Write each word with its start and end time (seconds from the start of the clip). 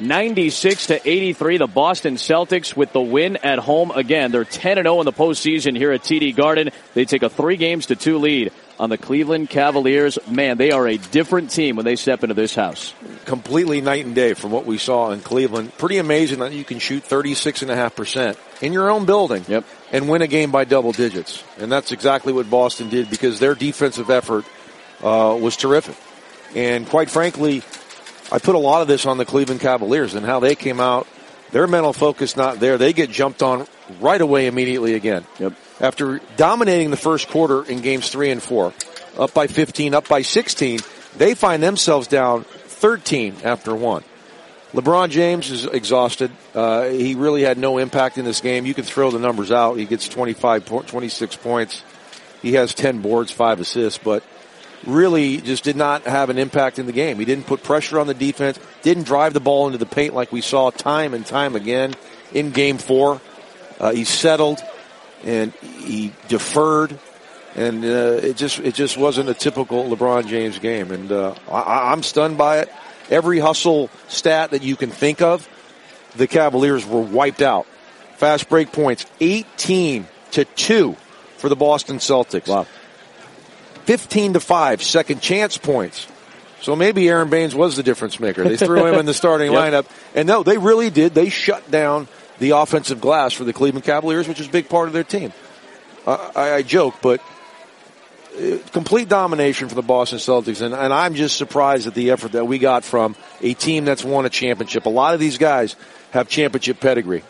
96 0.00 0.88
to 0.88 1.08
83. 1.08 1.58
The 1.58 1.66
Boston 1.66 2.14
Celtics 2.14 2.74
with 2.76 2.92
the 2.92 3.00
win 3.00 3.36
at 3.36 3.58
home 3.58 3.90
again. 3.90 4.32
They're 4.32 4.44
10 4.44 4.78
and 4.78 4.86
0 4.86 5.00
in 5.00 5.04
the 5.04 5.12
postseason 5.12 5.76
here 5.76 5.92
at 5.92 6.02
TD 6.02 6.34
Garden. 6.34 6.70
They 6.94 7.04
take 7.04 7.22
a 7.22 7.28
three 7.28 7.56
games 7.56 7.86
to 7.86 7.96
two 7.96 8.18
lead 8.18 8.52
on 8.78 8.88
the 8.88 8.96
Cleveland 8.96 9.50
Cavaliers. 9.50 10.18
Man, 10.26 10.56
they 10.56 10.70
are 10.70 10.88
a 10.88 10.96
different 10.96 11.50
team 11.50 11.76
when 11.76 11.84
they 11.84 11.96
step 11.96 12.22
into 12.22 12.34
this 12.34 12.54
house. 12.54 12.94
Completely 13.26 13.82
night 13.82 14.06
and 14.06 14.14
day 14.14 14.32
from 14.32 14.50
what 14.50 14.64
we 14.64 14.78
saw 14.78 15.10
in 15.10 15.20
Cleveland. 15.20 15.76
Pretty 15.76 15.98
amazing 15.98 16.38
that 16.38 16.52
you 16.52 16.64
can 16.64 16.78
shoot 16.78 17.04
36.5% 17.04 18.36
in 18.62 18.72
your 18.72 18.90
own 18.90 19.04
building 19.04 19.44
yep. 19.48 19.64
and 19.92 20.08
win 20.08 20.22
a 20.22 20.26
game 20.26 20.50
by 20.50 20.64
double 20.64 20.92
digits. 20.92 21.44
And 21.58 21.70
that's 21.70 21.92
exactly 21.92 22.32
what 22.32 22.48
Boston 22.48 22.88
did 22.88 23.10
because 23.10 23.38
their 23.38 23.54
defensive 23.54 24.08
effort 24.08 24.46
uh, 25.02 25.36
was 25.38 25.56
terrific. 25.56 25.96
And 26.54 26.88
quite 26.88 27.10
frankly, 27.10 27.62
I 28.32 28.38
put 28.38 28.54
a 28.54 28.58
lot 28.58 28.82
of 28.82 28.88
this 28.88 29.06
on 29.06 29.18
the 29.18 29.24
Cleveland 29.24 29.60
Cavaliers 29.60 30.14
and 30.14 30.24
how 30.24 30.40
they 30.40 30.54
came 30.54 30.80
out. 30.80 31.06
Their 31.50 31.66
mental 31.66 31.92
focus 31.92 32.36
not 32.36 32.60
there. 32.60 32.78
They 32.78 32.92
get 32.92 33.10
jumped 33.10 33.42
on 33.42 33.66
right 34.00 34.20
away 34.20 34.46
immediately 34.46 34.94
again. 34.94 35.24
Yep. 35.40 35.54
After 35.80 36.20
dominating 36.36 36.90
the 36.90 36.96
first 36.96 37.28
quarter 37.28 37.64
in 37.64 37.80
games 37.80 38.08
three 38.08 38.30
and 38.30 38.42
four, 38.42 38.72
up 39.18 39.34
by 39.34 39.48
15, 39.48 39.94
up 39.94 40.08
by 40.08 40.22
16, 40.22 40.80
they 41.16 41.34
find 41.34 41.62
themselves 41.62 42.06
down 42.06 42.44
13 42.44 43.36
after 43.42 43.74
one. 43.74 44.04
LeBron 44.72 45.10
James 45.10 45.50
is 45.50 45.64
exhausted. 45.64 46.30
Uh, 46.54 46.84
he 46.84 47.16
really 47.16 47.42
had 47.42 47.58
no 47.58 47.78
impact 47.78 48.18
in 48.18 48.24
this 48.24 48.40
game. 48.40 48.66
You 48.66 48.74
can 48.74 48.84
throw 48.84 49.10
the 49.10 49.18
numbers 49.18 49.50
out. 49.50 49.74
He 49.74 49.84
gets 49.84 50.08
25, 50.08 50.86
26 50.86 51.36
points. 51.36 51.82
He 52.40 52.52
has 52.52 52.72
10 52.74 53.02
boards, 53.02 53.32
5 53.32 53.60
assists, 53.60 53.98
but 53.98 54.22
really 54.86 55.38
just 55.38 55.64
did 55.64 55.76
not 55.76 56.04
have 56.04 56.30
an 56.30 56.38
impact 56.38 56.78
in 56.78 56.86
the 56.86 56.92
game. 56.92 57.18
He 57.18 57.24
didn't 57.24 57.46
put 57.46 57.62
pressure 57.62 57.98
on 57.98 58.06
the 58.06 58.14
defense, 58.14 58.58
didn't 58.82 59.04
drive 59.04 59.34
the 59.34 59.40
ball 59.40 59.66
into 59.66 59.78
the 59.78 59.86
paint 59.86 60.14
like 60.14 60.32
we 60.32 60.40
saw 60.40 60.70
time 60.70 61.14
and 61.14 61.24
time 61.24 61.56
again 61.56 61.94
in 62.32 62.50
game 62.50 62.78
four. 62.78 63.20
Uh, 63.78 63.92
he 63.92 64.04
settled 64.04 64.60
and 65.24 65.52
he 65.52 66.12
deferred 66.28 66.98
and 67.56 67.84
uh, 67.84 68.20
it 68.22 68.36
just 68.36 68.58
it 68.60 68.74
just 68.74 68.96
wasn't 68.96 69.28
a 69.28 69.34
typical 69.34 69.84
LeBron 69.84 70.26
James 70.26 70.58
game. 70.58 70.90
And 70.90 71.10
uh, 71.10 71.34
I, 71.50 71.92
I'm 71.92 72.02
stunned 72.02 72.38
by 72.38 72.58
it. 72.60 72.72
Every 73.10 73.40
hustle 73.40 73.90
stat 74.08 74.52
that 74.52 74.62
you 74.62 74.76
can 74.76 74.90
think 74.90 75.20
of, 75.20 75.48
the 76.16 76.26
Cavaliers 76.28 76.86
were 76.86 77.00
wiped 77.00 77.42
out. 77.42 77.66
Fast 78.16 78.48
break 78.48 78.70
points, 78.70 79.04
18 79.20 80.06
to 80.32 80.44
two 80.44 80.94
for 81.38 81.48
the 81.48 81.56
Boston 81.56 81.96
Celtics. 81.96 82.48
Wow. 82.48 82.66
15 83.90 84.34
to 84.34 84.40
5 84.40 84.84
second 84.84 85.20
chance 85.20 85.58
points. 85.58 86.06
So 86.60 86.76
maybe 86.76 87.08
Aron 87.08 87.28
Baynes 87.28 87.56
was 87.56 87.74
the 87.74 87.82
difference 87.82 88.20
maker. 88.20 88.44
They 88.44 88.56
threw 88.56 88.86
him 88.86 88.94
in 88.94 89.04
the 89.04 89.14
starting 89.22 89.50
yep. 89.50 89.60
lineup. 89.60 89.90
And 90.14 90.28
no, 90.28 90.44
they 90.44 90.58
really 90.58 90.90
did. 90.90 91.12
They 91.12 91.28
shut 91.28 91.68
down 91.72 92.06
the 92.38 92.50
offensive 92.50 93.00
glass 93.00 93.32
for 93.32 93.42
the 93.42 93.52
Cleveland 93.52 93.84
Cavaliers, 93.84 94.28
which 94.28 94.38
is 94.38 94.46
a 94.46 94.50
big 94.50 94.68
part 94.68 94.86
of 94.86 94.92
their 94.92 95.02
team. 95.02 95.32
Uh, 96.06 96.30
I, 96.36 96.52
I, 96.52 96.62
joke, 96.62 96.98
but 97.02 97.20
uh, 98.38 98.58
complete 98.70 99.08
domination 99.08 99.68
for 99.68 99.74
the 99.74 99.82
Boston 99.82 100.20
Celtics. 100.20 100.62
And, 100.62 100.72
and 100.72 100.92
I'm 100.92 101.14
just 101.14 101.36
surprised 101.36 101.88
at 101.88 101.94
the 101.94 102.12
effort 102.12 102.30
that 102.30 102.44
we 102.44 102.60
got 102.60 102.84
from 102.84 103.16
a 103.40 103.54
team 103.54 103.84
that's 103.84 104.04
won 104.04 104.24
a 104.24 104.30
championship. 104.30 104.86
A 104.86 104.88
lot 104.88 105.14
of 105.14 105.20
these 105.20 105.36
guys 105.36 105.74
have 106.12 106.28
championship 106.28 106.78
pedigree. 106.78 107.24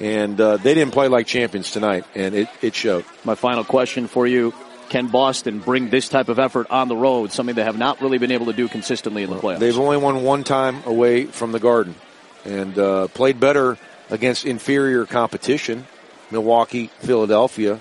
And 0.00 0.40
uh, 0.40 0.56
they 0.56 0.74
didn't 0.74 0.92
play 0.92 1.06
like 1.06 1.28
champions 1.28 1.70
tonight, 1.70 2.04
and 2.16 2.34
it, 2.34 2.48
it 2.62 2.74
showed. 2.74 3.04
My 3.22 3.36
final 3.36 3.62
question 3.62 4.08
for 4.08 4.26
you 4.26 4.52
can 4.92 5.06
Boston 5.06 5.58
bring 5.58 5.88
this 5.88 6.10
type 6.10 6.28
of 6.28 6.38
effort 6.38 6.66
on 6.68 6.86
the 6.86 6.94
road, 6.94 7.32
something 7.32 7.56
they 7.56 7.64
have 7.64 7.78
not 7.78 8.02
really 8.02 8.18
been 8.18 8.30
able 8.30 8.46
to 8.46 8.52
do 8.52 8.68
consistently 8.68 9.22
in 9.22 9.30
the 9.30 9.36
playoffs? 9.36 9.58
They've 9.58 9.78
only 9.78 9.96
won 9.96 10.22
one 10.22 10.44
time 10.44 10.82
away 10.84 11.24
from 11.24 11.50
the 11.52 11.58
Garden 11.58 11.94
and 12.44 12.78
uh, 12.78 13.08
played 13.08 13.40
better 13.40 13.78
against 14.10 14.44
inferior 14.44 15.06
competition, 15.06 15.86
Milwaukee, 16.30 16.90
Philadelphia. 16.98 17.80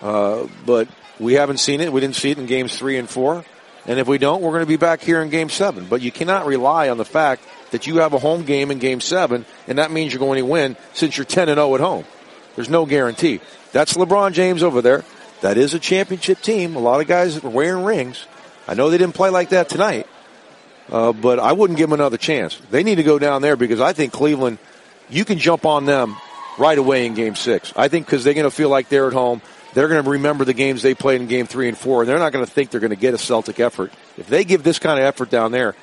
Uh, 0.00 0.48
but 0.66 0.88
we 1.20 1.34
haven't 1.34 1.58
seen 1.58 1.80
it. 1.80 1.92
We 1.92 2.00
didn't 2.00 2.16
see 2.16 2.32
it 2.32 2.38
in 2.38 2.46
games 2.46 2.76
three 2.76 2.98
and 2.98 3.08
four. 3.08 3.44
And 3.86 4.00
if 4.00 4.08
we 4.08 4.18
don't, 4.18 4.42
we're 4.42 4.50
going 4.50 4.64
to 4.64 4.66
be 4.66 4.76
back 4.76 5.00
here 5.00 5.22
in 5.22 5.30
game 5.30 5.48
seven. 5.48 5.86
But 5.88 6.02
you 6.02 6.10
cannot 6.10 6.46
rely 6.46 6.88
on 6.88 6.98
the 6.98 7.04
fact 7.04 7.44
that 7.70 7.86
you 7.86 7.98
have 7.98 8.14
a 8.14 8.18
home 8.18 8.42
game 8.42 8.72
in 8.72 8.80
game 8.80 9.00
seven, 9.00 9.46
and 9.68 9.78
that 9.78 9.92
means 9.92 10.12
you're 10.12 10.18
going 10.18 10.38
to 10.38 10.46
win 10.46 10.76
since 10.92 11.16
you're 11.16 11.24
10 11.24 11.48
and 11.48 11.58
0 11.58 11.72
at 11.76 11.80
home. 11.80 12.04
There's 12.56 12.68
no 12.68 12.84
guarantee. 12.84 13.38
That's 13.70 13.94
LeBron 13.94 14.32
James 14.32 14.64
over 14.64 14.82
there. 14.82 15.04
That 15.42 15.58
is 15.58 15.74
a 15.74 15.78
championship 15.78 16.40
team. 16.40 16.76
A 16.76 16.78
lot 16.78 17.00
of 17.00 17.08
guys 17.08 17.34
that 17.34 17.44
are 17.44 17.50
wearing 17.50 17.84
rings. 17.84 18.26
I 18.66 18.74
know 18.74 18.90
they 18.90 18.98
didn't 18.98 19.14
play 19.14 19.28
like 19.28 19.50
that 19.50 19.68
tonight, 19.68 20.06
uh, 20.88 21.12
but 21.12 21.40
I 21.40 21.52
wouldn't 21.52 21.76
give 21.76 21.90
them 21.90 21.98
another 21.98 22.16
chance. 22.16 22.56
They 22.70 22.84
need 22.84 22.94
to 22.94 23.02
go 23.02 23.18
down 23.18 23.42
there 23.42 23.56
because 23.56 23.80
I 23.80 23.92
think 23.92 24.12
Cleveland, 24.12 24.58
you 25.10 25.24
can 25.24 25.38
jump 25.38 25.66
on 25.66 25.84
them 25.84 26.16
right 26.58 26.78
away 26.78 27.06
in 27.06 27.14
game 27.14 27.34
six. 27.34 27.72
I 27.74 27.88
think 27.88 28.06
because 28.06 28.22
they're 28.22 28.34
going 28.34 28.44
to 28.44 28.52
feel 28.52 28.68
like 28.68 28.88
they're 28.88 29.08
at 29.08 29.12
home. 29.12 29.42
They're 29.74 29.88
going 29.88 30.04
to 30.04 30.10
remember 30.10 30.44
the 30.44 30.54
games 30.54 30.82
they 30.82 30.94
played 30.94 31.20
in 31.20 31.26
game 31.26 31.46
three 31.46 31.66
and 31.66 31.76
four, 31.76 32.02
and 32.02 32.08
they're 32.08 32.18
not 32.18 32.32
going 32.32 32.44
to 32.44 32.50
think 32.50 32.70
they're 32.70 32.80
going 32.80 32.90
to 32.90 32.96
get 32.96 33.14
a 33.14 33.18
Celtic 33.18 33.58
effort. 33.58 33.92
If 34.16 34.28
they 34.28 34.44
give 34.44 34.62
this 34.62 34.78
kind 34.78 35.00
of 35.00 35.06
effort 35.06 35.30
down 35.30 35.50
there, 35.50 35.74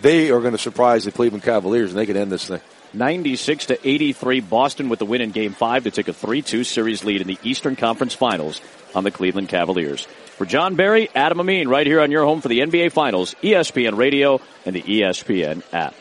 they 0.00 0.30
are 0.30 0.40
going 0.40 0.52
to 0.52 0.58
surprise 0.58 1.04
the 1.04 1.12
Cleveland 1.12 1.42
Cavaliers, 1.42 1.90
and 1.90 1.98
they 1.98 2.06
can 2.06 2.16
end 2.16 2.30
this 2.30 2.46
thing. 2.46 2.60
96 2.94 3.66
to 3.66 3.88
83, 3.88 4.40
Boston 4.40 4.88
with 4.88 4.98
the 4.98 5.06
win 5.06 5.20
in 5.20 5.30
game 5.30 5.52
five 5.52 5.84
to 5.84 5.90
take 5.90 6.08
a 6.08 6.12
3-2 6.12 6.64
series 6.64 7.04
lead 7.04 7.20
in 7.20 7.26
the 7.26 7.38
Eastern 7.42 7.76
Conference 7.76 8.14
Finals 8.14 8.60
on 8.94 9.04
the 9.04 9.10
Cleveland 9.10 9.48
Cavaliers. 9.48 10.06
For 10.36 10.46
Jon 10.46 10.76
Barry, 10.76 11.10
Adam 11.14 11.40
Amin, 11.40 11.68
right 11.68 11.86
here 11.86 12.00
on 12.00 12.10
your 12.10 12.24
home 12.24 12.40
for 12.40 12.48
the 12.48 12.60
NBA 12.60 12.92
Finals, 12.92 13.34
ESPN 13.42 13.96
Radio 13.96 14.40
and 14.64 14.74
the 14.74 14.82
ESPN 14.82 15.62
app. 15.72 15.94